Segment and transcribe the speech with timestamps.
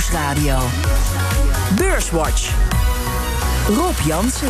[0.00, 0.58] Nieuwsradio.
[1.76, 2.54] Beurswatch.
[3.68, 4.48] Rob Jansen.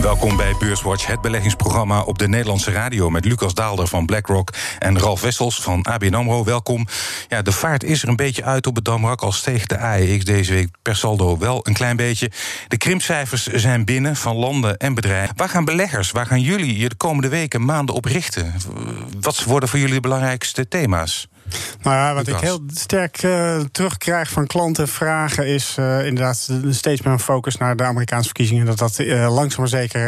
[0.00, 3.10] Welkom bij Beurswatch, het beleggingsprogramma op de Nederlandse radio...
[3.10, 6.44] met Lucas Daalder van BlackRock en Ralf Wessels van ABN AMRO.
[6.44, 6.86] Welkom.
[7.28, 9.20] Ja, de vaart is er een beetje uit op het Damrak...
[9.20, 12.30] al steeg de AEX deze week per saldo wel een klein beetje.
[12.68, 15.36] De krimpcijfers zijn binnen van landen en bedrijven.
[15.36, 18.54] Waar gaan beleggers, waar gaan jullie je de komende weken, maanden op richten?
[19.20, 21.28] Wat worden voor jullie de belangrijkste thema's?
[21.82, 27.02] Nou ja, wat ik heel sterk uh, terugkrijg van klanten vragen is uh, inderdaad steeds
[27.02, 28.66] meer een focus naar de Amerikaanse verkiezingen.
[28.66, 30.00] Dat dat uh, langzaam maar zeker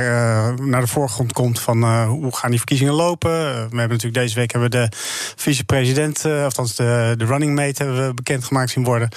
[0.62, 3.30] naar de voorgrond komt van hoe gaan die verkiezingen lopen.
[3.30, 4.96] we hebben natuurlijk deze week hebben we de
[5.36, 9.08] vicepresident, althans de, de running mate, hebben we bekendgemaakt zien worden.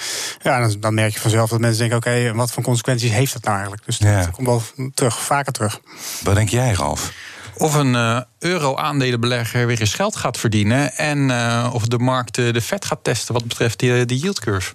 [0.42, 3.42] Ja, dan, dan merk je vanzelf dat mensen denken: oké, wat voor consequenties heeft dat
[3.42, 3.86] nou eigenlijk?
[3.86, 4.20] Dus ja.
[4.20, 4.62] dat komt wel
[4.94, 5.80] terug, vaker terug.
[6.22, 7.12] Wat denk jij, Ralf?
[7.58, 10.96] Of een uh, euro-aandelenbelegger weer eens geld gaat verdienen.
[10.96, 14.74] En uh, of de markt de vet gaat testen wat betreft de, de yield curve.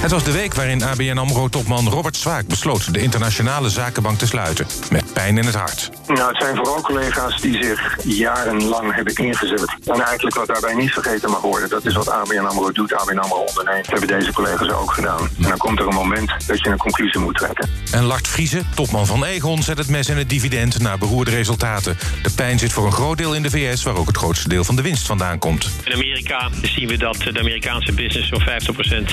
[0.00, 2.94] Het was de week waarin ABN AMRO-topman Robert Zwaak besloot...
[2.94, 5.90] de internationale zakenbank te sluiten, met pijn in het hart.
[6.06, 9.74] Nou, het zijn vooral collega's die zich jarenlang hebben ingezet.
[9.84, 11.68] En eigenlijk wat daarbij niet vergeten mag worden...
[11.68, 13.90] dat is wat ABN AMRO doet, ABN AMRO onderneemt.
[13.90, 15.28] Dat hebben deze collega's ook gedaan.
[15.36, 17.70] En dan komt er een moment dat je een conclusie moet trekken.
[17.92, 20.78] En Lart Vriezen, topman van Egon, zet het mes in het dividend...
[20.78, 21.98] na beroerde resultaten.
[22.22, 23.82] De pijn zit voor een groot deel in de VS...
[23.82, 25.70] waar ook het grootste deel van de winst vandaan komt.
[25.84, 28.28] In Amerika zien we dat de Amerikaanse business...
[28.28, 28.44] zo'n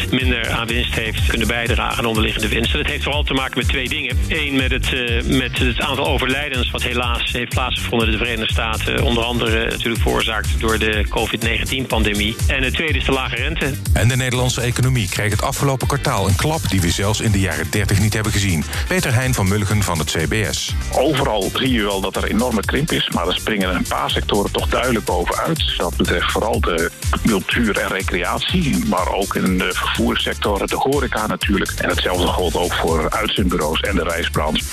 [0.08, 2.74] 50% minder aan winst heeft kunnen bijdragen aan onderliggende winst.
[2.74, 4.18] dat heeft vooral te maken met twee dingen.
[4.28, 8.54] Eén, met het, uh, met het aantal overlijdens wat helaas heeft plaatsgevonden in de Verenigde
[8.54, 9.04] Staten.
[9.04, 12.36] Onder andere natuurlijk veroorzaakt door de COVID-19-pandemie.
[12.48, 13.74] En het tweede is de lage rente.
[13.94, 16.70] En de Nederlandse economie kreeg het afgelopen kwartaal een klap...
[16.70, 18.64] die we zelfs in de jaren 30 niet hebben gezien.
[18.88, 20.74] Peter Heijn van Mulligen van het CBS.
[20.92, 23.10] Overal zie je wel dat er enorme krimp is...
[23.10, 25.74] maar er springen een paar sectoren toch duidelijk bovenuit.
[25.78, 26.92] Dat betreft vooral de
[27.26, 28.86] cultuur en recreatie...
[28.86, 31.72] maar ook in de vervoerssector, de horeca natuurlijk.
[31.72, 34.64] En hetzelfde geldt ook voor uitzendbureaus en de reisbranche.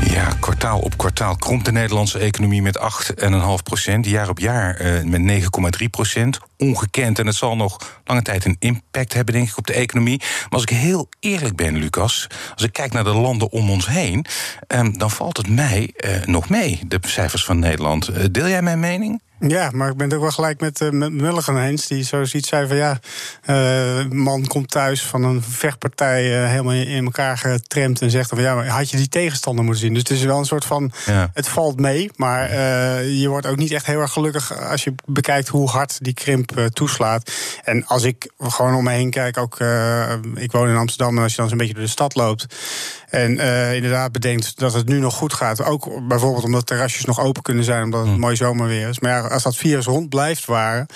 [0.00, 4.06] Ja, kwartaal op kwartaal krompt de Nederlandse economie met 8,5 procent.
[4.06, 5.42] Jaar op jaar uh, met
[5.82, 6.40] 9,3 procent.
[6.68, 7.18] Ongekend.
[7.18, 10.18] En het zal nog lange tijd een impact hebben, denk ik, op de economie.
[10.18, 13.86] Maar als ik heel eerlijk ben, Lucas, als ik kijk naar de landen om ons
[13.86, 14.26] heen,
[14.68, 18.10] um, dan valt het mij uh, nog mee, de cijfers van Nederland.
[18.10, 19.22] Uh, deel jij mijn mening?
[19.48, 21.86] Ja, maar ik ben het ook wel gelijk met, uh, met Mulligan eens.
[21.86, 22.98] Die zo ziet zei van ja,
[23.46, 28.40] uh, man komt thuis van een vechtpartij uh, helemaal in elkaar getremd en zegt van
[28.40, 29.92] ja, had je die tegenstander moeten zien.
[29.92, 31.30] Dus het is wel een soort van, ja.
[31.34, 32.54] het valt mee, maar
[33.04, 36.53] je wordt ook niet echt heel erg gelukkig als je bekijkt hoe hard die krimp
[36.72, 37.32] toeslaat.
[37.64, 39.58] En als ik gewoon om me heen kijk, ook
[40.34, 42.46] ik woon in Amsterdam en als je dan zo'n beetje door de stad loopt
[43.14, 43.38] en
[43.74, 47.64] inderdaad bedenkt dat het nu nog goed gaat, ook bijvoorbeeld omdat terrasjes nog open kunnen
[47.64, 48.18] zijn omdat het hm.
[48.18, 49.00] mooi zomerweer is.
[49.00, 50.86] Maar ja, als dat virus rond blijft waren,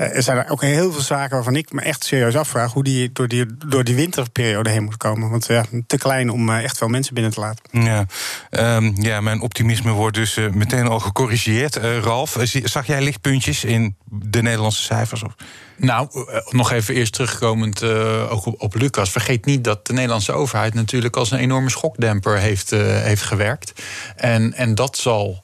[0.00, 3.12] uh, zijn er ook heel veel zaken waarvan ik me echt serieus afvraag hoe die
[3.12, 5.30] door die, door die winterperiode heen moet komen.
[5.30, 7.64] Want ja, te klein om uh, echt veel mensen binnen te laten.
[7.70, 8.06] Ja,
[8.76, 11.76] um, ja mijn optimisme wordt dus uh, meteen al gecorrigeerd.
[11.76, 15.22] Ralf, zag jij lichtpuntjes in de Nederlandse cijfers?
[15.22, 15.34] Of?
[15.76, 16.08] Nou,
[16.50, 19.10] nog even eerst terugkomend uh, ook op, op, Lucas.
[19.10, 23.72] Vergeet niet dat de Nederlandse overheid natuurlijk als een enorme schokdemper heeft, uh, heeft gewerkt.
[24.16, 25.42] En, en dat zal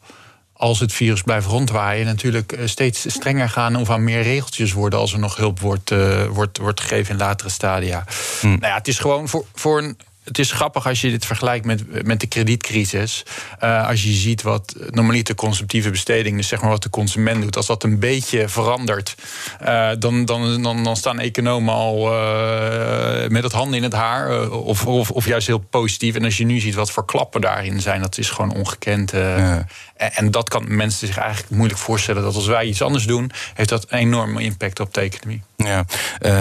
[0.52, 4.98] als het virus blijft rondwaaien, natuurlijk eh, steeds strenger gaan of aan meer regeltjes worden
[4.98, 8.04] als er nog hulp wordt, uh, wordt, wordt gegeven in latere stadia.
[8.40, 8.46] Hm.
[8.46, 11.64] Nou ja, het is gewoon voor, voor een het is grappig als je dit vergelijkt
[11.64, 13.22] met, met de kredietcrisis.
[13.64, 17.56] Uh, als je ziet wat normaliter consumptieve besteding, dus zeg maar wat de consument doet,
[17.56, 19.14] als dat een beetje verandert,
[19.62, 24.50] uh, dan, dan, dan, staan economen al uh, met het handen in het haar.
[24.50, 26.14] of, of, of, juist heel positief.
[26.14, 29.10] En als je nu ziet wat voor klappen daarin zijn, dat is gewoon ongekend.
[29.10, 29.66] Ja.
[29.98, 33.68] En, dat kan mensen zich eigenlijk moeilijk voorstellen dat als wij iets anders doen, heeft
[33.68, 35.42] dat een enorme impact op de economie.
[35.56, 35.84] Ja,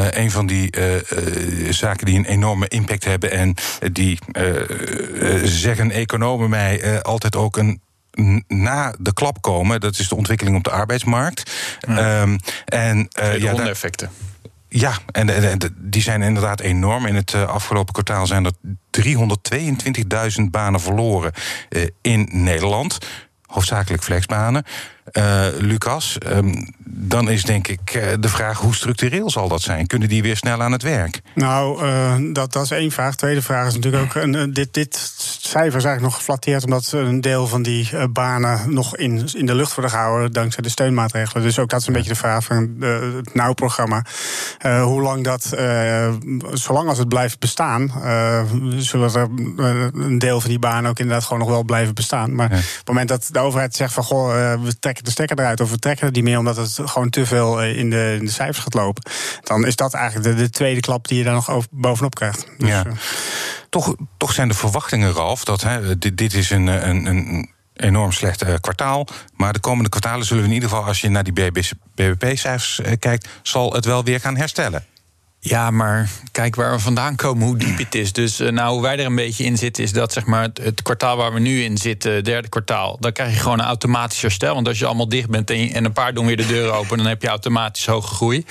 [0.10, 0.74] een van die
[1.70, 3.56] zaken die een enorme impact hebben en
[3.92, 7.82] die uh, zeggen economen mij altijd ook een
[8.48, 9.80] na de klap komen.
[9.80, 11.52] Dat is de ontwikkeling op de arbeidsmarkt.
[11.88, 12.22] Ja.
[12.22, 14.10] Um, en, uh, ja, effecten.
[14.70, 17.06] Ja, en, en, die zijn inderdaad enorm.
[17.06, 18.52] In het afgelopen kwartaal zijn er
[20.40, 21.32] 322.000 banen verloren
[22.02, 22.98] in Nederland.
[23.48, 24.64] Hoofdzakelijk flexbanen.
[25.14, 29.88] Uh, Lucas, um, dan is denk ik uh, de vraag hoe structureel zal dat zijn?
[29.88, 31.22] Kunnen die weer snel aan het werk?
[31.36, 33.16] Nou, uh, dat, dat is één vraag.
[33.16, 34.34] Tweede vraag is natuurlijk ook...
[34.54, 34.96] dit, dit
[35.40, 36.64] cijfer is eigenlijk nog geflatteerd...
[36.64, 40.32] omdat een deel van die banen nog in, in de lucht worden gehouden...
[40.32, 41.44] dankzij de steunmaatregelen.
[41.44, 44.06] Dus ook dat is een beetje de vraag van het NOW-programma.
[44.62, 45.58] hoe lang dat...
[46.52, 47.92] zolang als het blijft bestaan...
[48.78, 49.30] zullen er
[49.94, 52.36] een deel van die banen ook inderdaad gewoon nog wel blijven bestaan.
[52.36, 52.58] Maar ja.
[52.58, 54.04] op het moment dat de overheid zegt van...
[54.04, 57.26] goh, we trekken de stekker eruit of we trekken niet meer omdat het gewoon te
[57.26, 59.12] veel in de, in de cijfers gaat lopen.
[59.42, 62.48] Dan is dat eigenlijk de, de tweede klap die je daar nog over, bovenop krijgt.
[62.58, 62.86] Dus, ja.
[63.70, 68.12] toch, toch zijn de verwachtingen, Ralf, dat hè, dit, dit is een, een, een enorm
[68.12, 69.08] slecht kwartaal.
[69.36, 71.52] Maar de komende kwartalen zullen we in ieder geval, als je naar die
[71.96, 74.86] BBP-cijfers kijkt, zal het wel weer gaan herstellen.
[75.40, 78.14] Ja, maar kijk waar we vandaan komen, hoe diep het is.
[78.14, 80.58] Dus uh, nou, hoe wij er een beetje in zitten, is dat zeg maar het,
[80.58, 83.66] het, kwartaal waar we nu in zitten, het derde kwartaal, dan krijg je gewoon een
[83.66, 84.54] automatisch herstel.
[84.54, 86.98] Want als je allemaal dicht bent en, en een paar doen weer de deur open,
[86.98, 88.46] dan heb je automatisch hoge groei.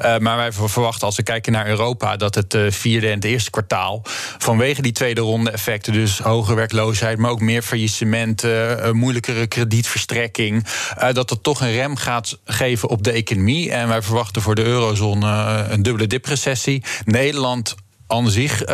[0.00, 3.24] Uh, maar wij verwachten als we kijken naar Europa, dat het uh, vierde en het
[3.24, 4.02] eerste kwartaal,
[4.38, 10.66] vanwege die tweede ronde effecten, dus hoge werkloosheid, maar ook meer faillissementen, moeilijkere kredietverstrekking,
[11.12, 13.72] dat het toch een rem gaat geven op de economie.
[13.72, 15.26] En wij verwachten voor de eurozone
[15.68, 16.82] een dubbele dip recessie.
[17.04, 17.74] Nederland
[18.06, 18.68] aan zich, uh,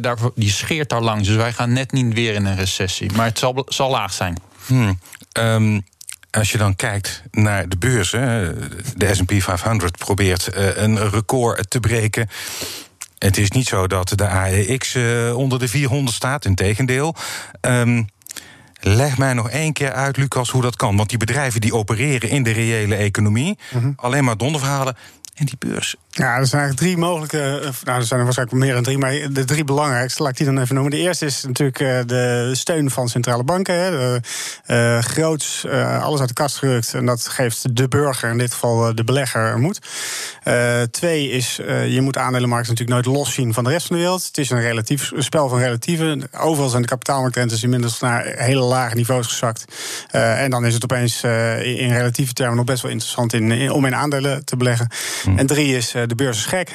[0.00, 1.28] daar, die scheert daar langs.
[1.28, 3.12] Dus wij gaan net niet weer in een recessie.
[3.12, 4.36] Maar het zal, zal laag zijn.
[4.66, 4.98] Hmm.
[5.38, 5.84] Um,
[6.30, 8.56] als je dan kijkt naar de beurzen,
[8.96, 12.28] de SP 500 probeert uh, een record te breken.
[13.18, 17.14] Het is niet zo dat de AEX uh, onder de 400 staat, integendeel.
[17.60, 18.06] Um,
[18.84, 20.96] Leg mij nog één keer uit, Lucas, hoe dat kan.
[20.96, 23.92] Want die bedrijven die opereren in de reële economie, mm -hmm.
[23.96, 24.96] alleen maar donderverhalen.
[25.34, 27.60] En die beurs ja, er zijn eigenlijk drie mogelijke.
[27.84, 30.46] Nou, er zijn er waarschijnlijk meer dan drie, maar de drie belangrijkste, laat ik die
[30.46, 30.92] dan even noemen.
[30.92, 33.74] De eerste is natuurlijk de steun van centrale banken.
[33.74, 33.90] Hè.
[33.90, 34.20] De,
[34.66, 36.94] uh, groots, uh, alles uit de kast gerukt.
[36.94, 39.78] En dat geeft de burger, in dit geval de belegger, moed.
[40.44, 41.56] Uh, twee is,
[41.86, 44.26] je moet de aandelenmarkt natuurlijk nooit los zien van de rest van de wereld.
[44.26, 46.22] Het is een relatief een spel van relatieven.
[46.38, 49.64] Overal zijn de kapitaalmarktrentes inmiddels naar hele lage niveaus gezakt.
[50.10, 51.22] en dan is het opeens
[51.62, 54.88] in relatieve termen nog best wel interessant in, in, om in aandelen te beleggen.
[55.22, 55.38] Hm.
[55.38, 56.70] En drie is de beurs is gek.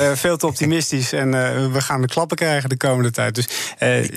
[0.00, 1.12] uh, veel te optimistisch.
[1.12, 3.34] En uh, we gaan de klappen krijgen de komende tijd.
[3.34, 3.48] Dus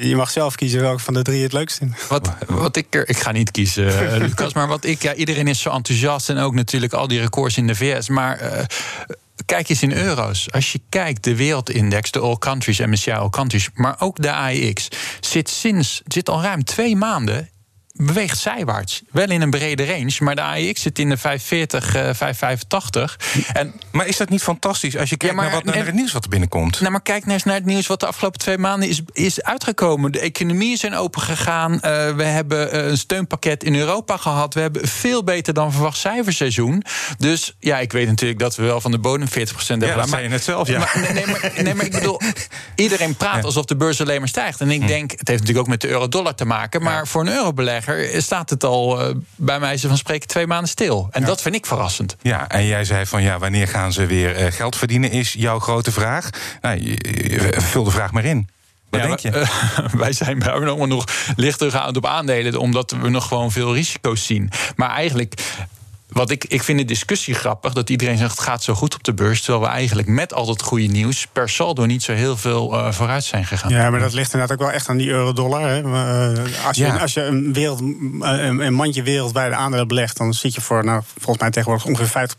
[0.09, 2.07] je mag zelf kiezen welke van de drie het leukst vindt.
[2.07, 4.53] Wat, wat ik er, ik ga niet kiezen, Lucas.
[4.53, 6.29] Maar wat ik, ja, iedereen is zo enthousiast.
[6.29, 8.09] En ook natuurlijk al die records in de VS.
[8.09, 8.67] Maar
[9.45, 10.51] kijk eens in euro's.
[10.51, 14.87] Als je kijkt, de wereldindex, de All Countries, MSCI All Countries, maar ook de AEX,
[15.19, 17.49] zit sinds zit al ruim twee maanden
[17.93, 19.01] beweegt zijwaarts.
[19.11, 23.19] Wel in een brede range, maar de AEX zit in de 540, uh, 585.
[23.53, 25.95] En, maar is dat niet fantastisch als je kijkt ja, maar, naar, wat, naar het
[25.95, 26.79] nieuws wat er binnenkomt?
[26.79, 30.11] Nou, maar kijk eens naar het nieuws wat de afgelopen twee maanden is, is uitgekomen.
[30.11, 31.71] De economieën zijn opengegaan.
[31.73, 31.79] Uh,
[32.15, 34.53] we hebben een steunpakket in Europa gehad.
[34.53, 36.83] We hebben veel beter dan verwacht cijferseizoen.
[37.17, 39.87] Dus ja, ik weet natuurlijk dat we wel van de bodem 40% hebben.
[39.87, 40.79] Ja, dat zei je net zelf, ja.
[40.79, 42.21] Maar, nee, maar, nee, maar ik bedoel,
[42.75, 44.61] iedereen praat alsof de beurs alleen maar stijgt.
[44.61, 44.87] En ik hm.
[44.87, 46.81] denk, het heeft natuurlijk ook met de euro-dollar te maken.
[46.81, 47.33] Maar voor een
[48.17, 51.07] staat het al uh, bij wijze van spreken twee maanden stil.
[51.11, 51.27] En ja.
[51.27, 52.15] dat vind ik verrassend.
[52.21, 55.59] Ja, en jij zei van ja, wanneer gaan ze weer uh, geld verdienen, is jouw
[55.59, 56.29] grote vraag.
[56.61, 56.97] Nou,
[57.51, 58.49] vul de vraag maar in.
[58.89, 59.31] Wat ja, denk je?
[59.31, 63.73] Uh, wij zijn bij nog, nog lichter gehouden op aandelen, omdat we nog gewoon veel
[63.73, 64.49] risico's zien.
[64.75, 65.33] Maar eigenlijk
[66.13, 69.03] wat ik, ik vind de discussie grappig dat iedereen zegt het gaat zo goed op
[69.03, 69.41] de beurs.
[69.41, 72.91] Terwijl we eigenlijk met al dat goede nieuws per saldo niet zo heel veel uh,
[72.91, 73.71] vooruit zijn gegaan.
[73.71, 75.83] Ja, maar dat ligt inderdaad ook wel echt aan die euro-dollar.
[75.83, 76.97] Uh, als, je, ja.
[76.97, 81.01] als je een, wereld, een, een mandje wereldwijde aandelen belegt, dan zit je voor nou,
[81.17, 82.29] volgens mij tegenwoordig ongeveer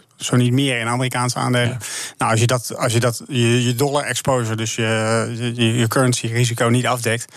[0.00, 1.68] 50% zo niet meer in Amerikaanse aandelen.
[1.68, 1.78] Ja.
[2.18, 5.88] Nou, als je dat, als je, dat je, je dollar exposure, dus je, je, je
[5.88, 7.32] currency risico niet afdekt.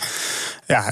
[0.68, 0.86] Ja,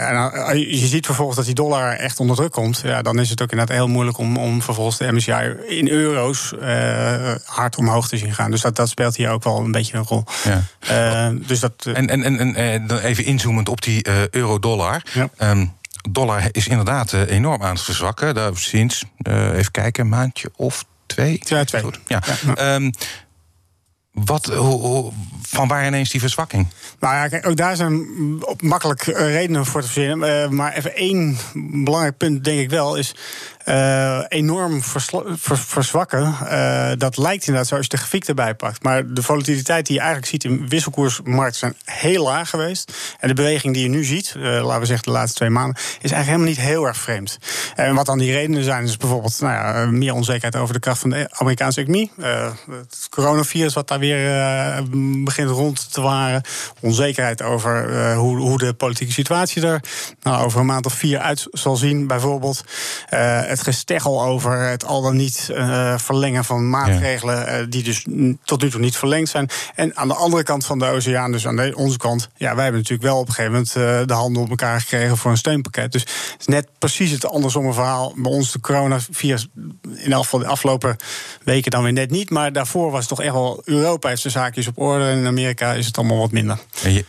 [0.47, 2.81] en je ziet vervolgens dat die dollar echt onder druk komt.
[2.83, 6.53] Ja, dan is het ook inderdaad heel moeilijk om, om vervolgens de MSCI in euro's
[6.61, 8.51] uh, hard omhoog te zien gaan.
[8.51, 10.23] Dus dat, dat speelt hier ook wel een beetje een rol.
[10.43, 11.31] Ja.
[11.31, 15.01] Uh, dus dat, uh, en, en, en, en even inzoomend op die euro-dollar.
[15.13, 15.29] Ja.
[15.51, 15.73] Um,
[16.09, 18.35] dollar is inderdaad enorm aan het verzwakken.
[18.35, 21.39] Daar sinds, even kijken, een maandje of twee?
[21.39, 21.81] Ja, twee.
[21.81, 21.99] Goed.
[22.07, 22.21] Ja.
[22.55, 22.75] ja.
[22.75, 22.91] Um,
[24.11, 24.51] wat,
[25.41, 26.67] van waar ineens die verzwakking?
[26.99, 28.05] Nou ja, kijk, ook daar zijn
[28.59, 30.43] makkelijk redenen voor te verzinnen.
[30.43, 31.37] Uh, maar even één
[31.83, 33.15] belangrijk punt, denk ik wel, is
[33.65, 36.35] uh, enorm ver verzwakken.
[36.43, 38.83] Uh, dat lijkt inderdaad zo als je de grafiek erbij pakt.
[38.83, 42.91] Maar de volatiliteit die je eigenlijk ziet in wisselkoersmarkten zijn heel laag geweest.
[43.19, 45.75] En de beweging die je nu ziet, uh, laten we zeggen de laatste twee maanden,
[45.75, 47.37] is eigenlijk helemaal niet heel erg vreemd.
[47.75, 50.99] En wat dan die redenen zijn, is bijvoorbeeld nou ja, meer onzekerheid over de kracht
[50.99, 52.11] van de Amerikaanse economie.
[52.69, 54.83] het coronavirus wat daar weer
[55.23, 56.41] begint rond te waren.
[56.81, 59.81] Onzekerheid over hoe, hoe, de politieke situatie er
[60.21, 62.63] nou, over een maand of vier uit zal zien, bijvoorbeeld
[63.55, 67.59] het gesteggel over het al dan niet uh, verlengen van maatregelen ja.
[67.59, 68.05] uh, die dus
[68.43, 69.49] tot nu toe niet verlengd zijn.
[69.75, 72.63] En aan de andere kant van de oceaan, dus aan de, onze kant, ja, wij
[72.63, 75.37] hebben natuurlijk wel op een gegeven moment uh, de handen op elkaar gekregen voor een
[75.37, 75.91] steunpakket.
[75.91, 78.13] Dus het is net precies het andersomme verhaal.
[78.15, 79.47] Bij ons de coronavirus
[79.95, 80.95] in elk geval de afgelopen
[81.43, 82.29] weken dan weer net niet.
[82.29, 85.27] Maar daarvoor was het toch echt wel Europa heeft zijn zaakjes op orde en in
[85.27, 86.57] Amerika is het allemaal wat minder.
[86.83, 87.05] En, je,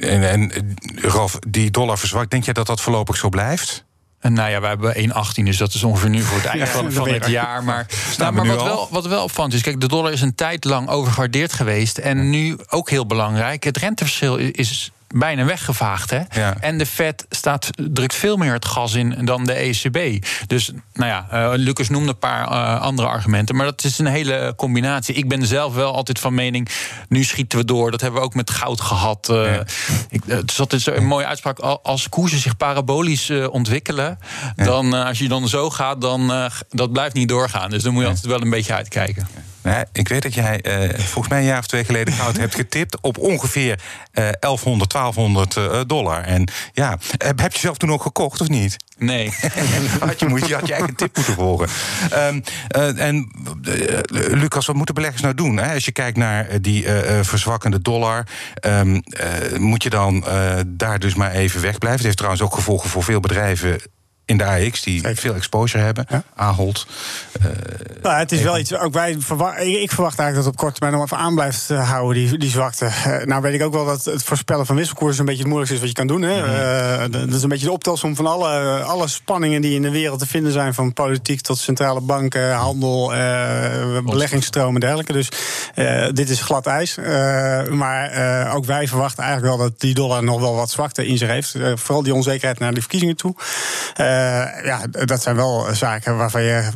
[0.00, 3.83] en, en Ralf, die dollar verzwakt, denk jij dat dat voorlopig zo blijft?
[4.24, 6.92] En nou ja, we hebben 1,18, dus dat is ongeveer nu voor het einde van,
[6.92, 7.64] van het jaar.
[7.64, 7.86] Maar,
[8.18, 10.88] nou, maar wat, wel, wat wel opvallend is, kijk, de dollar is een tijd lang
[10.88, 11.98] overgewaardeerd geweest.
[11.98, 13.64] En nu ook heel belangrijk.
[13.64, 16.10] Het renteverschil is bijna weggevaagd.
[16.10, 16.18] Hè?
[16.60, 20.24] En de Fed staat, drukt veel meer het gas in dan de ECB.
[20.46, 23.56] Dus nou ja, uh, Lucas noemde een paar uh, andere argumenten.
[23.56, 25.14] Maar dat is een hele combinatie.
[25.14, 26.68] Ik ben zelf wel altijd van mening.
[27.08, 27.90] Nu schieten we door.
[27.90, 29.28] Dat hebben we ook met goud gehad.
[29.30, 29.64] Uh, ja.
[30.08, 31.58] ik, het is altijd een mooie uitspraak.
[31.58, 34.18] Als koersen zich parabolisch ontwikkelen.
[34.56, 34.64] Ja.
[34.64, 37.70] Dan als je dan zo gaat, dan dat blijft niet doorgaan.
[37.70, 39.28] Dus dan moet je altijd wel een beetje uitkijken.
[39.92, 43.00] Ik weet dat jij uh, volgens mij een jaar of twee geleden goud hebt getipt
[43.00, 43.80] op ongeveer
[44.12, 46.22] uh, 1100, 1200 uh, dollar.
[46.22, 46.98] En ja,
[47.36, 48.76] heb je zelf toen ook gekocht of niet?
[48.98, 49.32] Nee.
[50.00, 51.68] had, je, moet, je had je eigen tip moeten volgen.
[52.12, 52.42] Um,
[52.76, 53.30] uh, en
[53.62, 55.56] uh, Lucas, wat moeten beleggers nou doen?
[55.56, 55.74] Hè?
[55.74, 58.26] Als je kijkt naar die uh, verzwakkende dollar,
[58.66, 59.02] um,
[59.58, 60.24] moet je dan
[60.66, 61.96] daar dus maar even wegblijven?
[61.96, 63.80] Het heeft trouwens ook gevolgen voor veel bedrijven
[64.26, 65.16] in de AX die Zeker.
[65.16, 66.06] veel exposure hebben.
[66.08, 66.22] Ja?
[66.34, 66.86] Ahold.
[67.38, 67.46] Uh,
[68.02, 68.74] nou, het is wel iets.
[68.74, 72.26] Ook wij ik verwacht eigenlijk dat het op korte termijn nog even aan blijft houden,
[72.26, 72.84] die, die zwakte.
[72.84, 75.76] Uh, nou weet ik ook wel dat het voorspellen van wisselkoers een beetje het moeilijkste
[75.76, 76.22] is wat je kan doen.
[76.22, 76.38] Hè?
[76.38, 77.14] Mm -hmm.
[77.14, 80.18] uh, dat is een beetje de optelsom van alle, alle spanningen die in de wereld
[80.18, 80.74] te vinden zijn.
[80.74, 83.08] Van politiek tot centrale banken, handel,
[84.04, 85.12] beleggingsstromen en dergelijke.
[85.12, 85.28] Dus
[86.12, 86.96] dit is glad ijs.
[87.70, 91.28] maar ook wij verwachten eigenlijk wel dat die dollar nog wel wat zwakte in zich
[91.28, 91.56] heeft.
[91.74, 93.34] vooral die onzekerheid naar de verkiezingen toe.
[94.14, 96.70] Uh, ja, dat zijn wel zaken waarvan je,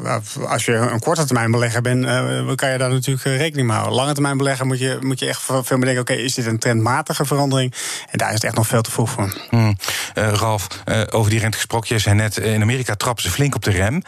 [0.48, 3.96] als je een korte termijn belegger bent, uh, kan je daar natuurlijk rekening mee houden.
[3.96, 6.46] Lange termijn belegger moet je, moet je echt veel meer denken: oké, okay, is dit
[6.46, 7.74] een trendmatige verandering?
[8.10, 9.32] En daar is het echt nog veel te vroeg voor.
[9.50, 9.76] Hmm.
[10.14, 10.66] Uh, Ralf,
[11.10, 11.94] over die rente gesproken.
[11.94, 14.02] Je zei net: in Amerika trappen ze flink op de rem.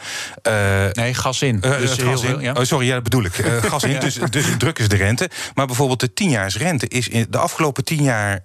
[0.93, 1.59] nee, gas in.
[1.59, 2.39] Dus gas in.
[2.39, 2.53] Ja.
[2.53, 3.33] Oh, sorry, ja, dat bedoel ik.
[3.71, 3.99] gas in, ja.
[3.99, 5.29] dus, dus druk is de rente.
[5.55, 8.43] Maar bijvoorbeeld de tienjaarsrente is in de afgelopen tien jaar,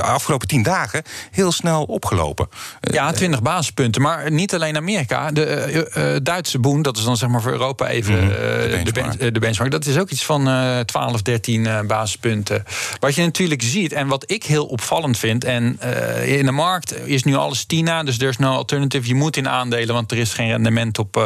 [0.00, 2.48] afgelopen tien dagen heel snel opgelopen.
[2.80, 4.02] ja, 20 basispunten.
[4.02, 5.30] Maar niet alleen Amerika.
[5.30, 9.18] De uh, Duitse boen, dat is dan zeg maar voor Europa even mm, de, benchmark.
[9.18, 9.70] De, de, benchmark.
[9.70, 10.50] Dat is ook iets van
[10.84, 12.64] 12, 13 basispunten.
[13.00, 15.44] Wat je natuurlijk ziet, en wat ik heel opvallend vind.
[15.44, 15.80] En
[16.24, 19.08] in de markt is nu alles Tina, dus er is no alternative.
[19.08, 21.16] Je moet in aandelen, want er is geen rendement op,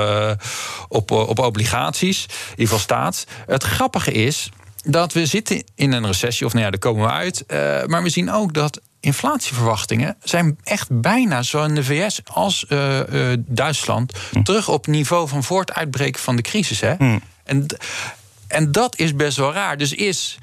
[0.88, 2.25] op, op obligaties.
[2.25, 3.26] In ieder geval staat.
[3.47, 4.50] Het grappige is
[4.82, 7.44] dat we zitten in een recessie, of nou ja, daar komen we uit.
[7.49, 12.64] Uh, maar we zien ook dat inflatieverwachtingen zijn echt bijna zo in de VS als
[12.68, 14.42] uh, uh, Duitsland hm.
[14.42, 16.80] terug op niveau van voor het uitbreken van de crisis.
[16.80, 16.94] Hè?
[16.94, 17.18] Hm.
[17.44, 17.66] En,
[18.47, 19.76] en dat is best wel raar.
[19.76, 20.38] Dus is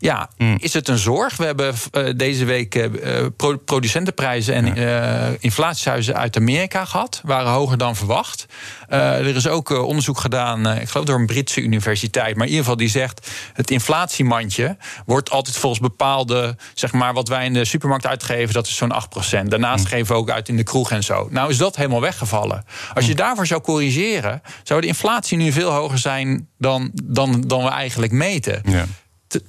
[0.00, 0.56] ja, mm.
[0.60, 1.36] is het een zorg?
[1.36, 3.26] We hebben uh, deze week uh,
[3.64, 7.20] producentenprijzen en uh, inflatiehuizen uit Amerika gehad.
[7.24, 8.46] Waren hoger dan verwacht.
[8.88, 12.36] er is ook onderzoek gedaan, ik geloof door een Britse universiteit.
[12.36, 13.30] Maar in ieder geval die zegt...
[13.52, 14.76] het inflatiemandje
[15.06, 16.56] wordt altijd volgens bepaalde...
[16.74, 19.46] zeg maar wat wij in de supermarkt uitgeven, dat is zo'n 8%.
[19.46, 19.90] Daarnaast mm.
[19.90, 21.28] geven we ook uit in de kroeg en zo.
[21.30, 22.64] Nou is dat helemaal weggevallen.
[22.94, 23.16] Als je mm.
[23.16, 24.42] daarvoor zou corrigeren...
[24.62, 28.62] zou de inflatie nu veel hoger zijn dan, dan, dan we eigenlijk meten.
[28.64, 28.86] Ja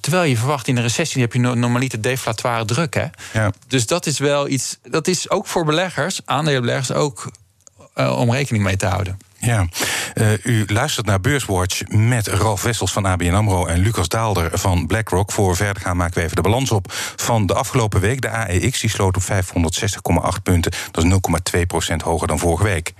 [0.00, 2.94] terwijl je verwacht in een recessie heb je normaliter deflatoire druk.
[2.94, 3.06] Hè?
[3.32, 3.52] Ja.
[3.66, 4.78] Dus dat is wel iets.
[4.82, 7.30] Dat is ook voor beleggers, aandelenbeleggers, ook
[7.94, 9.18] uh, om rekening mee te houden.
[9.38, 9.66] Ja,
[10.14, 13.66] uh, u luistert naar Beurswatch met Ralf Wessels van ABN AMRO...
[13.66, 15.32] en Lucas Daalder van BlackRock.
[15.32, 18.20] Voor verder gaan maken we even de balans op van de afgelopen week.
[18.20, 20.72] De AEX die sloot op 560,8 punten.
[20.90, 21.10] Dat is
[21.90, 22.92] 0,2% hoger dan vorige week.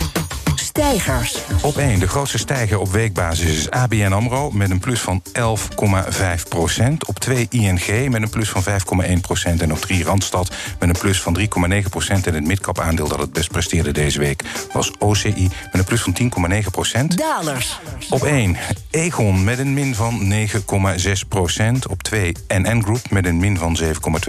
[0.72, 1.38] Stijgers.
[1.62, 4.50] Op 1, de grootste stijger op weekbasis is ABN AMRO...
[4.50, 7.06] met een plus van 11,5 procent.
[7.06, 9.62] Op 2 ING met een plus van 5,1 procent.
[9.62, 12.26] En op 3 Randstad met een plus van 3,9 procent.
[12.26, 14.42] En het midcap aandeel dat het best presteerde deze week...
[14.72, 17.18] was OCI met een plus van 10 10,9 procent.
[17.18, 17.80] Dalers.
[18.10, 18.56] Op 1
[18.90, 21.86] Egon met een min van 9,6 procent.
[21.86, 23.78] Op 2 NN Group met een min van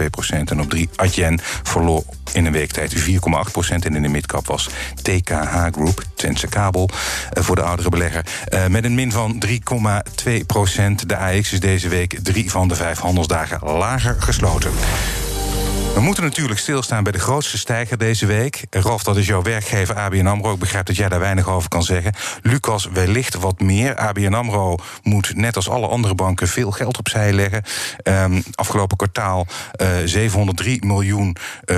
[0.00, 0.50] 7,2 procent.
[0.50, 3.84] En op 3 Adyen verloor in een week tijd 4,8 procent.
[3.84, 4.68] En in de midcap was
[5.02, 6.02] TKH Group,
[6.48, 6.88] Kabel,
[7.38, 8.26] uh, voor de oudere belegger...
[8.54, 11.08] Uh, met een min van 3,2 procent.
[11.08, 14.70] De AX is deze week drie van de vijf handelsdagen lager gesloten.
[15.94, 18.64] We moeten natuurlijk stilstaan bij de grootste stijger deze week.
[18.70, 20.52] Rolf, dat is jouw werkgever ABN AMRO.
[20.52, 22.12] Ik begrijp dat jij daar weinig over kan zeggen.
[22.42, 23.96] Lucas, wellicht wat meer.
[23.96, 27.62] ABN AMRO moet net als alle andere banken veel geld opzij leggen.
[28.02, 29.46] Um, afgelopen kwartaal
[29.80, 31.36] uh, eh, 703 miljoen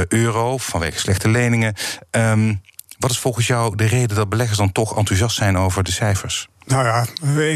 [0.08, 1.75] euro vanwege slechte leningen.
[2.10, 2.60] Um,
[3.06, 6.48] wat is volgens jou de reden dat beleggers dan toch enthousiast zijn over de cijfers?
[6.66, 7.06] Nou ja,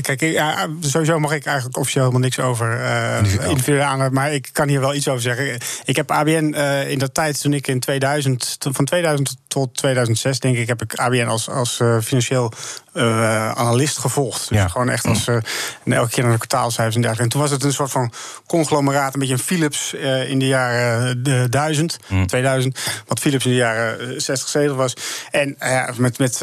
[0.00, 3.16] kijk, ja, sowieso mag ik eigenlijk officieel helemaal niks over uh,
[3.48, 4.12] individuele aandelen.
[4.12, 5.58] Maar ik kan hier wel iets over zeggen.
[5.84, 9.38] Ik heb ABN uh, in de tijd toen ik in 2000, van 2000 tot
[9.72, 12.52] 2006, denk ik, heb ik ABN als, als uh, financieel
[12.94, 14.48] uh, analist gevolgd.
[14.48, 14.68] Dus ja.
[14.68, 15.36] gewoon echt als uh,
[15.84, 17.22] elke keer naar de kwartaalcijfers en dergelijke.
[17.22, 18.12] En toen was het een soort van
[18.46, 19.94] conglomeraat, een beetje een Philips
[20.26, 22.26] in de jaren de 1000, mm.
[22.26, 22.78] 2000.
[23.06, 24.94] Wat Philips in de jaren 60, 70 was.
[25.30, 25.56] En
[25.96, 26.42] met, met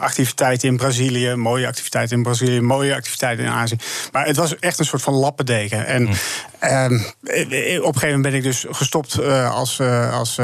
[0.00, 3.76] activiteiten in Brazilië, mooie activiteiten in Brazilië, mooie activiteiten in Azië.
[4.12, 5.86] Maar het was echt een soort van lappendeken.
[5.86, 6.14] En mm.
[6.62, 7.50] Ehm, op een
[7.82, 9.18] gegeven moment ben ik dus gestopt
[9.50, 10.34] als, als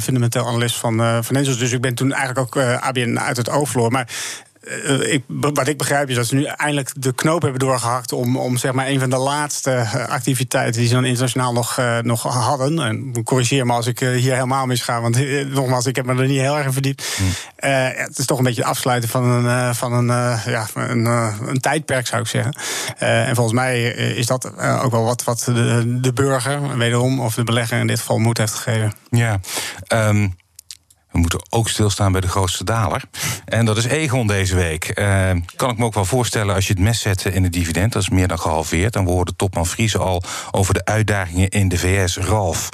[0.00, 1.58] fundamenteel analist van financials.
[1.58, 4.08] Dus ik ben toen eigenlijk ook ABN uit het oog maar
[4.66, 8.36] uh, ik, wat ik begrijp is dat ze nu eindelijk de knoop hebben doorgehakt om,
[8.36, 11.98] om zeg maar een van de laatste eh, activiteiten die ze dan internationaal nog, uh,
[11.98, 12.78] nog hadden.
[12.78, 15.18] En corrigeer me als ik hier helemaal misga, want
[15.48, 17.16] nogmaals, ik heb me er niet heel erg in verdiept.
[17.16, 17.28] Hmm.
[17.96, 20.06] het is toch een beetje het afsluiten van een, van een,
[20.46, 22.56] ja, een, een tijdperk, zou ik zeggen.
[22.98, 27.44] en volgens mij is dat ook wel wat, wat de, de burger, wederom, of de
[27.44, 28.92] belegger in dit geval, moed heeft gegeven.
[29.10, 29.40] Ja,
[29.88, 30.34] um
[31.14, 33.02] we moeten ook stilstaan bij de grootste daler.
[33.44, 34.98] En dat is Egon deze week.
[34.98, 37.92] Uh, kan ik me ook wel voorstellen als je het mes zet in het dividend.
[37.92, 38.96] Dat is meer dan gehalveerd.
[38.96, 42.16] En we topman Friese al over de uitdagingen in de VS.
[42.16, 42.68] Ralf,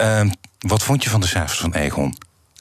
[0.00, 0.20] uh,
[0.58, 2.14] wat vond je van de cijfers van Egon?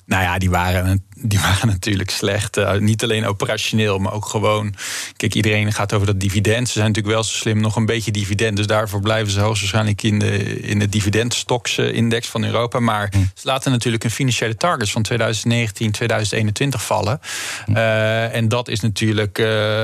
[0.10, 2.58] Nou ja, die waren, die waren natuurlijk slecht.
[2.58, 4.76] Uh, niet alleen operationeel, maar ook gewoon.
[5.18, 6.68] Kijk, iedereen gaat over dat dividend.
[6.68, 8.58] Ze zijn natuurlijk wel zo slim, nog een beetje dividend.
[8.58, 12.80] Dus daarvoor blijven ze hoogstwaarschijnlijk in de, in de dividendstoksindex van Europa.
[12.80, 13.18] Maar hm.
[13.34, 17.20] ze laten natuurlijk een financiële targets van 2019, 2021 vallen.
[17.66, 17.72] Hm.
[17.72, 19.40] Uh, en dat is natuurlijk.
[19.40, 19.84] Uh,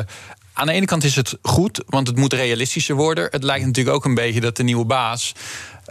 [0.53, 3.27] aan de ene kant is het goed, want het moet realistischer worden.
[3.31, 5.33] Het lijkt natuurlijk ook een beetje dat de nieuwe baas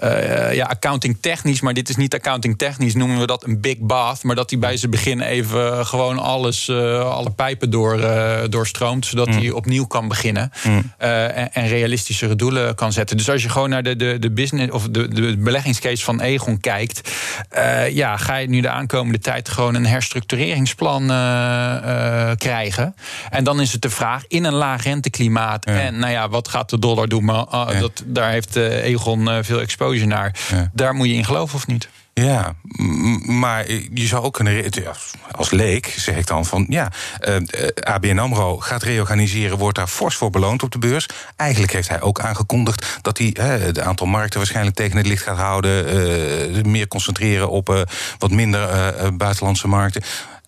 [0.03, 3.79] uh, ja, accounting technisch, maar dit is niet accounting technisch, noemen we dat een big
[3.79, 4.23] bath.
[4.23, 9.07] Maar dat hij bij zijn begin even gewoon alles, uh, alle pijpen door, uh, doorstroomt,
[9.07, 9.33] zodat mm.
[9.33, 10.53] hij opnieuw kan beginnen.
[10.65, 10.93] Mm.
[10.99, 13.17] En, en, realistischere doelen kan zetten.
[13.17, 16.61] Dus als je gewoon naar de, de, de business of de, de beleggingscase van Egon
[16.61, 17.11] kijkt,
[17.91, 21.07] ja, ga je nu de aankomende tijd gewoon een herstructureringsplan
[22.37, 22.95] krijgen.
[23.31, 25.65] En dan is het de vraag in een laag renteklimaat.
[25.65, 27.25] En nou ja, wat gaat de dollar doen?
[27.25, 27.47] Maar
[27.81, 30.71] dat, daar heeft Egon veel exposure naar.
[30.73, 31.89] Daar moet je in geloven of niet?
[32.15, 32.55] Ja,
[33.27, 34.71] maar je zou ook kunnen.
[35.31, 36.89] Als leek zeg ik dan van ja,
[37.21, 41.09] eh, eh, ABN Amro gaat reorganiseren, wordt daar fors voor beloond op de beurs.
[41.37, 45.39] Eigenlijk heeft hij ook aangekondigd dat hij het aantal markten waarschijnlijk tegen het licht gaat
[45.39, 45.95] houden,
[46.57, 47.87] uh, meer concentreren op
[48.19, 48.69] wat minder
[49.17, 50.03] buitenlandse markten.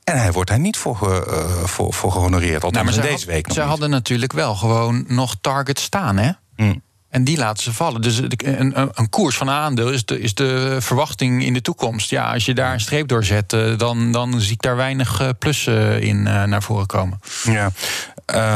[0.05, 1.27] En hij wordt daar niet voor,
[1.65, 2.65] voor, voor gehonoreerd.
[2.65, 3.57] Althans nou, deze week nog.
[3.57, 6.31] Ze hadden natuurlijk wel gewoon nog target staan, hè?
[6.57, 6.83] Mm.
[7.11, 8.03] En die laten ze vallen.
[8.03, 12.11] Dus een, een, koers van een aandeel is de, is de verwachting in de toekomst.
[12.11, 15.21] Ja, als je daar een streep door zet, eh, dan, dan zie ik daar weinig
[15.21, 17.21] eh, plussen in eh, naar voren komen.
[17.43, 17.71] Ja,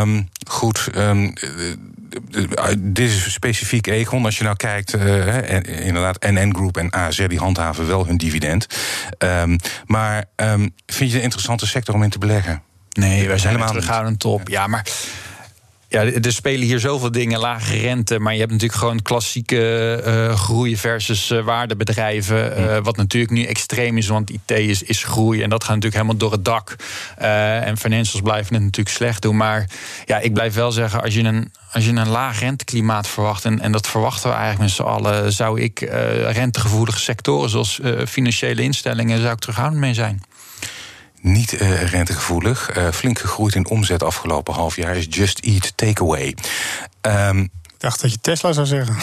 [0.00, 0.88] um, goed.
[0.96, 1.32] Um,
[2.78, 4.24] dit is specifiek Econ.
[4.24, 8.66] Als je nou kijkt, uh, inderdaad, NN Group en AZ die handhaven wel hun dividend.
[9.18, 12.62] Um, maar vind je het een interessante sector om in te beleggen?
[12.90, 14.48] Nee, wij zijn helemaal terughoudend op.
[14.48, 14.86] Ja, maar
[15.90, 18.18] ja, er spelen hier zoveel dingen, lage rente.
[18.18, 22.60] Maar je hebt natuurlijk gewoon klassieke uh, groei versus uh, waardebedrijven.
[22.60, 25.42] Uh, wat natuurlijk nu extreem is, want IT is, is groei.
[25.42, 26.76] En dat gaat natuurlijk helemaal door het dak.
[27.16, 29.36] en financials blijven het natuurlijk slecht doen.
[29.36, 29.68] Maar
[30.04, 33.44] ja, ik blijf wel zeggen, als je een, als je een laag renteklimaat verwacht...
[33.44, 35.32] En, en dat verwachten we eigenlijk met z'n allen...
[35.32, 35.80] zou ik
[36.30, 39.20] rentegevoelige sectoren zoals financiële instellingen...
[39.20, 40.22] zou ik terughoudend mee zijn
[41.20, 42.76] niet uh, rentegevoelig.
[42.76, 46.34] Uh, flink gegroeid in omzet afgelopen half jaar is Just Eat Takeaway.
[47.00, 48.96] Um, ik dacht dat je Tesla zou zeggen.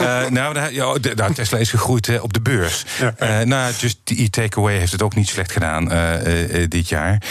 [0.00, 2.84] uh, nou, ja, de, nou, Tesla is gegroeid op de beurs.
[3.18, 5.88] Ja, nou, Just Eat Takeaway heeft het ook niet slecht gedaan
[6.68, 7.22] dit jaar.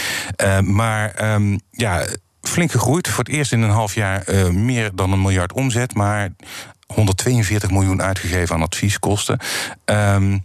[0.64, 2.06] maar um, ja,
[2.42, 3.08] flink gegroeid.
[3.08, 5.94] Voor het eerst in een half jaar meer dan een miljard omzet.
[5.94, 6.30] Maar
[6.94, 9.40] 142 miljoen uitgegeven aan advieskosten.
[9.86, 10.44] Um,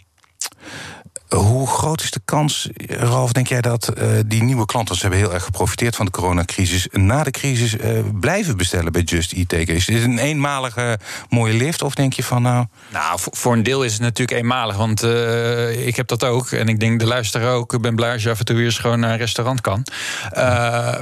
[1.29, 5.21] hoe groot is de kans, Ralf, denk jij dat uh, die nieuwe klanten, ze hebben
[5.21, 9.53] heel erg geprofiteerd van de coronacrisis, na de crisis uh, blijven bestellen bij Just Eat?
[9.53, 12.67] Is dit een eenmalige mooie lift of denk je van nou...
[12.93, 16.69] Nou, voor, een deel is het natuurlijk eenmalig, want uh, ik heb dat ook en
[16.69, 17.73] ik denk de luisteraar ook.
[17.73, 19.87] Ik ben blij als je af en toe weer eens gewoon naar een restaurant kan.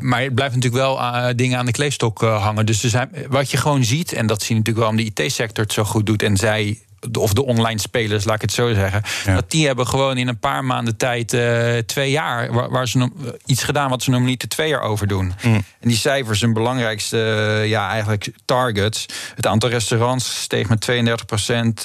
[0.01, 1.01] maar het blijft natuurlijk wel
[1.37, 2.67] dingen aan de kleefstok hangen.
[2.67, 5.65] Dus zijn, wat je gewoon ziet, en dat zie je natuurlijk wel om de IT-sector
[5.65, 6.79] het zo goed doet en zij
[7.13, 9.03] of de online spelers, laat ik het zo zeggen.
[9.25, 13.11] Dat die hebben gewoon in een paar maanden tijd uh, twee jaar, waar, waar ze
[13.47, 15.35] iets gedaan wat ze nog niet de twee jaar over doen.
[15.43, 15.55] Mm.
[15.55, 19.07] En die cijfers, hun belangrijkste, uh, ja, eigenlijk targets.
[19.35, 20.91] Het aantal restaurants steeg met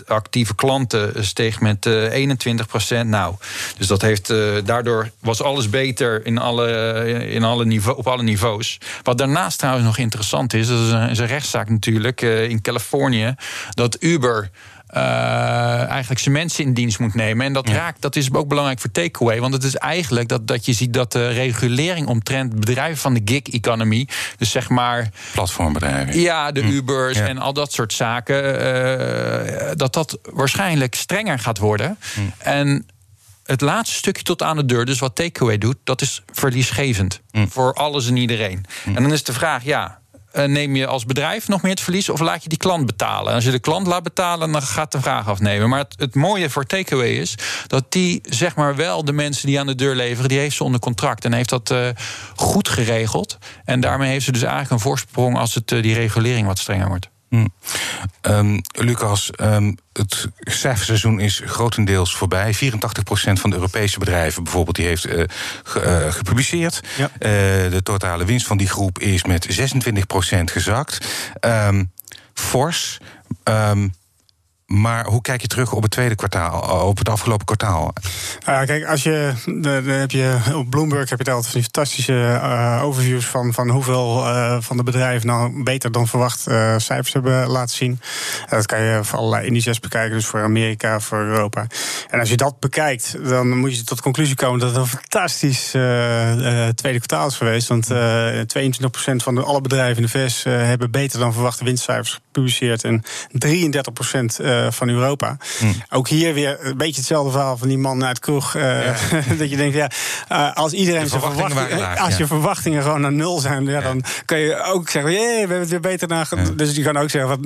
[0.01, 2.29] 32%, actieve klanten steeg met uh, eh,
[3.03, 3.05] 21%.
[3.05, 3.35] Nou,
[3.77, 4.33] dus dat heeft
[4.65, 8.77] daardoor was alles beter in alle, in alle niveau, op alle niveaus.
[9.03, 13.35] Wat daarnaast trouwens nog interessant is, dat is een, is een rechtszaak natuurlijk in Californië,
[13.69, 14.49] dat Uber
[14.89, 17.45] eigenlijk zijn mensen in dienst moet nemen.
[17.45, 19.39] En dat raakt, dat is ook belangrijk voor takeaway.
[19.39, 23.21] Want het is eigenlijk dat, dat je ziet dat de regulering omtrent bedrijven van de
[23.25, 25.09] gig-economie, dus zeg maar.
[25.33, 26.19] Platformbedrijven.
[26.19, 26.71] Ja, de hm.
[26.71, 28.43] Ubers en al dat soort zaken.
[28.43, 31.97] Uh, dat dat waarschijnlijk strenger gaat worden.
[32.13, 32.21] Hm.
[32.37, 32.85] En
[33.43, 37.21] het laatste stukje tot aan de deur, dus wat takeaway doet, dat is verliesgevend.
[37.31, 37.47] Hm.
[37.47, 38.65] Voor alles en iedereen.
[38.85, 42.09] En dan is de vraag, ja, eh, neem je als bedrijf nog meer het verlies
[42.09, 43.29] of laat je die klant betalen?
[43.29, 45.69] En als je de klant laat betalen, dan gaat de vraag afnemen.
[45.69, 47.35] Maar het, mooie voor Takeaway is
[47.67, 50.63] dat die zeg maar wel de mensen die aan de deur leveren, die heeft ze
[50.63, 51.87] onder contract en heeft dat uh,
[52.35, 53.37] goed geregeld.
[53.65, 56.87] En daarmee heeft ze dus eigenlijk een voorsprong als het, uh, die regulering wat strenger
[56.87, 57.09] wordt.
[57.29, 57.53] Hmm.
[58.21, 62.55] Um, Lucas, um, het cijferseizoen is grotendeels voorbij.
[62.55, 62.57] 84%
[63.33, 65.23] van de Europese bedrijven bijvoorbeeld die heeft uh,
[65.63, 66.81] ge, uh, gepubliceerd.
[66.97, 67.05] Ja.
[67.13, 67.19] Uh,
[67.71, 71.07] de totale winst van die groep is met 26% gezakt.
[71.41, 71.91] Um,
[72.33, 72.97] fors.
[74.69, 77.93] Maar hoe kijk je terug op het tweede kwartaal, op het afgelopen kwartaal?
[78.49, 79.33] Uh, kijk, als je,
[79.85, 84.77] heb je op Bloomberg heb je altijd fantastische uh, overviews van, van hoeveel uh, van
[84.77, 86.39] de bedrijven nou beter dan verwacht
[86.77, 87.99] cijfers hebben laten zien.
[88.49, 91.67] dat kan je voor allerlei indices bekijken, dus voor Amerika, voor Europa.
[92.09, 94.87] En als je dat bekijkt, dan moet je tot de conclusie komen dat het een
[94.87, 95.69] fantastisch
[96.75, 97.67] tweede kwartaal is geweest.
[97.67, 102.83] Want 22% van de, alle bedrijven in de VS hebben beter dan verwachte winstcijfers gepubliceerd.
[102.83, 103.07] En 33%
[104.41, 105.37] uh, van Europa.
[105.59, 105.73] Hmm.
[105.89, 108.53] Ook hier weer een beetje hetzelfde verhaal van die man uit Kroeg.
[108.53, 108.95] Ja.
[109.37, 109.89] dat je denkt, ja,
[110.31, 114.37] uh, als iedereen zijn verwachtingen, als je verwachtingen gewoon naar nul zijn, ja, dan kun
[114.37, 116.29] je ook zeggen, jee, we hebben het weer beter naar.
[116.55, 117.41] Dus je kan ook zeggen, van,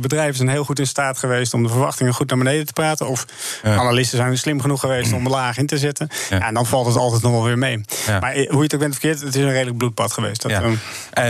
[0.00, 3.08] bedrijven zijn heel goed in staat geweest om de verwachtingen goed naar beneden te praten.
[3.08, 3.24] Of
[3.62, 6.08] analisten zijn slim genoeg geweest om laag in te zetten.
[6.30, 6.46] Ja.
[6.46, 7.80] en dan valt het altijd nog wel weer mee.
[8.20, 10.42] Maar hoe je het ook bent verkeerd, het is een redelijk bloedbad geweest.
[10.42, 10.80] Dat, um...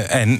[0.08, 0.38] en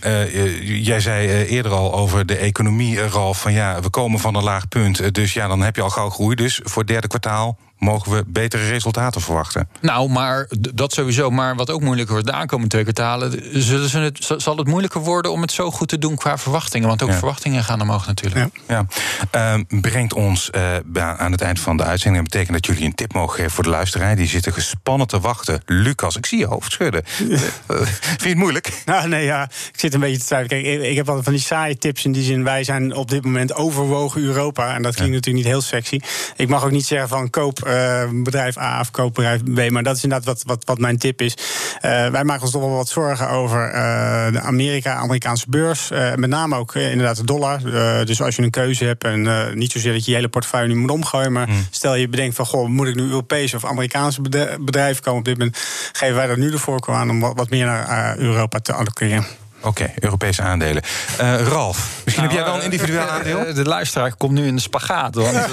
[0.63, 4.69] jij zei eerder al over de economie, Ralf, van ja, we komen van een laag
[4.69, 4.88] punt.
[4.97, 6.37] Eh, dus ja, dan heb je al gauw groei.
[6.37, 9.69] Dus voor het derde kwartaal mogen we betere resultaten verwachten.
[9.81, 11.31] Nou, maar dat sowieso.
[11.31, 13.63] Maar wat ook moeilijker wordt de aankomende twee kwartalen...
[13.63, 16.89] Zullen ze het, zal het moeilijker worden om het zo goed te doen qua verwachtingen.
[16.89, 18.61] Want ook verwachtingen gaan omhoog natuurlijk.
[18.67, 18.87] Ja.
[19.33, 19.57] ja.
[19.57, 20.51] Uh, brengt ons
[20.95, 22.23] uh, aan het eind van de uitzending.
[22.25, 24.17] Dat betekent dat jullie een tip mogen geven voor de luisteraar.
[24.17, 25.63] Die zitten gespannen te wachten.
[25.67, 27.03] Lucas, ik zie je hoofd schudden.
[27.29, 28.83] Uh, vind je het moeilijk?
[28.85, 29.43] Nou, nee, ja.
[29.43, 30.63] Ik zit een beetje te twijfelen.
[30.63, 32.45] Kijk, ik, ik heb altijd van die saaie tips in die zin.
[32.45, 34.75] Wij zijn op dit moment overwogen Europa.
[34.75, 36.01] En dat klinkt natuurlijk niet heel sexy.
[36.37, 39.71] Ik mag ook niet zeggen van koop uh, bedrijf A of koopbedrijf B.
[39.71, 41.35] Maar dat is inderdaad wat, wat, wat mijn tip is.
[41.37, 45.89] Uh, wij maken ons toch wel wat zorgen over uh, de Amerika, Amerikaanse beurs.
[46.17, 47.61] met name ook inderdaad de dollar.
[48.07, 50.77] dus als je een keuze hebt en niet zozeer dat je je hele portefeuille nu
[50.77, 51.33] moet omgooien.
[51.33, 51.67] Maar hmm.
[51.71, 54.21] stel je bedenkt van, goh, moet ik nu Europese of Amerikaanse
[54.61, 55.59] bedrijven komen op dit moment.
[55.93, 59.27] Geven wij er nu de voorkeur aan om wat, wat meer naar Europa te allokeren.
[59.61, 60.83] Oké, Europese aandelen.
[61.21, 63.55] Uh, Ralf, misschien heb jij wel een nou, individueel eh, aandeel?
[63.55, 65.15] De luisteraar komt nu in de spagaat.
[65.15, 65.53] Want,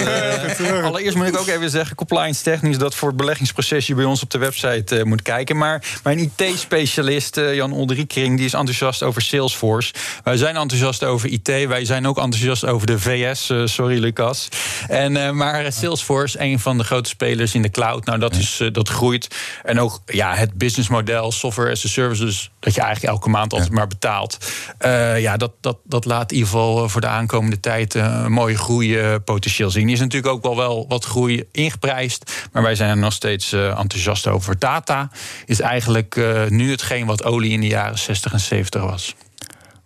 [0.60, 2.78] uh, allereerst moet ik ook even zeggen, compliance technisch...
[2.78, 5.56] dat voor het beleggingsproces je bij ons op de website uh, moet kijken.
[5.56, 9.94] Maar mijn IT-specialist Jan Olderikring die is enthousiast over Salesforce.
[10.24, 11.46] Wij zijn enthousiast over IT.
[11.46, 13.52] Wij zijn ook enthousiast over de VS.
[13.64, 14.48] sorry, Lucas.
[14.88, 18.04] En, maar Salesforce, een van de grote spelers in de cloud...
[18.04, 19.36] nou, dat, is, dat groeit.
[19.64, 22.24] En ook ja, het businessmodel, software as a service...
[22.24, 26.36] dus dat je eigenlijk elke maand altijd maar Uh, ja, dat, dat, dat laat in
[26.36, 29.86] ieder geval eh, voor de aankomende tijd uh, een mooie groeipotentieel zien.
[29.86, 32.46] Er is natuurlijk ook wel, wel wat groei ingeprijsd.
[32.52, 34.58] Maar wij zijn er nog steeds enthousiast over.
[34.58, 35.10] Data
[35.46, 36.16] is eigenlijk
[36.48, 39.14] nu hetgeen wat olie in de jaren 60 en 70 was.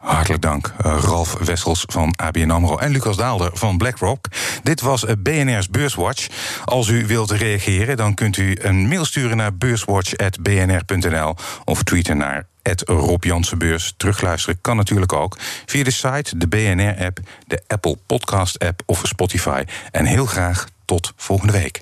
[0.01, 4.27] Hartelijk dank, Ralf Wessels van ABN AMRO en Lucas Daalder van BlackRock.
[4.62, 6.27] Dit was BNR's Beurswatch.
[6.64, 12.50] Als u wilt reageren, dan kunt u een mail sturen naar beurswatch.bnr.nl of tweeten naar
[12.85, 13.94] Rob Jansenbeurs.
[13.96, 19.64] Terugluisteren kan natuurlijk ook via de site, de BNR-app, de Apple Podcast-app of Spotify.
[19.90, 21.79] En heel graag tot volgende week.